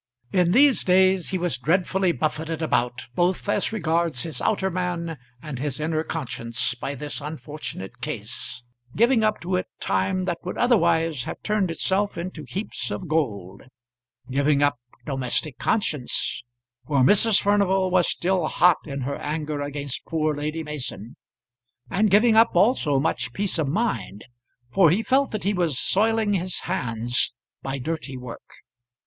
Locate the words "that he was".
25.29-25.77